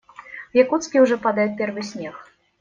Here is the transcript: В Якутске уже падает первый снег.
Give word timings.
В 0.51 0.55
Якутске 0.57 0.99
уже 0.99 1.15
падает 1.19 1.55
первый 1.57 1.83
снег. 1.83 2.15